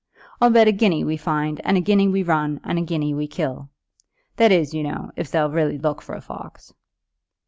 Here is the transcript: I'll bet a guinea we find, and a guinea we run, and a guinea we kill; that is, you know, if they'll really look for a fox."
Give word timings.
I'll 0.41 0.49
bet 0.49 0.67
a 0.67 0.71
guinea 0.71 1.03
we 1.03 1.15
find, 1.15 1.61
and 1.63 1.77
a 1.77 1.79
guinea 1.79 2.07
we 2.07 2.23
run, 2.23 2.59
and 2.63 2.79
a 2.79 2.81
guinea 2.81 3.13
we 3.13 3.27
kill; 3.27 3.69
that 4.37 4.51
is, 4.51 4.73
you 4.73 4.81
know, 4.81 5.11
if 5.15 5.29
they'll 5.29 5.51
really 5.51 5.77
look 5.77 6.01
for 6.01 6.15
a 6.15 6.21
fox." 6.21 6.73